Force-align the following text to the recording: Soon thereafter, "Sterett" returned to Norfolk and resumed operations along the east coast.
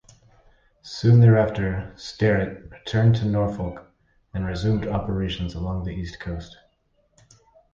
Soon 0.81 1.19
thereafter, 1.19 1.93
"Sterett" 1.95 2.71
returned 2.71 3.15
to 3.17 3.25
Norfolk 3.25 3.85
and 4.33 4.47
resumed 4.47 4.87
operations 4.87 5.53
along 5.53 5.83
the 5.83 5.91
east 5.91 6.19
coast. 6.19 6.57